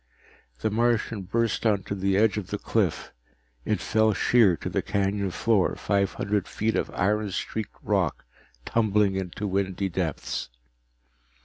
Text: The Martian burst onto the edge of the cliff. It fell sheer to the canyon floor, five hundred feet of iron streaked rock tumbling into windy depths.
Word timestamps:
The 0.61 0.71
Martian 0.71 1.21
burst 1.21 1.63
onto 1.63 1.93
the 1.93 2.17
edge 2.17 2.35
of 2.35 2.47
the 2.47 2.57
cliff. 2.57 3.11
It 3.65 3.79
fell 3.79 4.15
sheer 4.15 4.57
to 4.57 4.67
the 4.67 4.81
canyon 4.81 5.29
floor, 5.29 5.75
five 5.75 6.13
hundred 6.13 6.47
feet 6.47 6.75
of 6.75 6.89
iron 6.95 7.29
streaked 7.29 7.77
rock 7.83 8.25
tumbling 8.65 9.13
into 9.15 9.45
windy 9.45 9.89
depths. 9.89 10.49